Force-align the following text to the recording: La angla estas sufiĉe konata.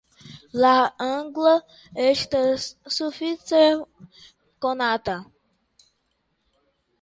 La 0.63 0.69
angla 1.07 1.51
estas 2.03 2.65
sufiĉe 2.95 3.61
konata. 4.67 5.15